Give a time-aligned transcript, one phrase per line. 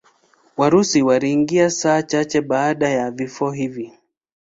[0.57, 3.93] Warusi waliingia saa chache baada ya vifo hivi.